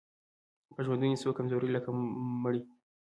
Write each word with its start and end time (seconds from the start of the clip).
په 0.75 0.79
ژوندوني 0.85 1.17
سو 1.21 1.29
کمزوری 1.37 1.69
لکه 1.75 1.89
مړی 2.43 2.61